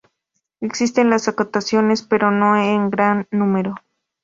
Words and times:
Existen 0.61 1.11
las 1.11 1.27
acotaciones, 1.27 2.01
pero 2.01 2.31
no 2.31 2.57
en 2.57 2.89
gran 2.89 3.27
número. 3.29 3.75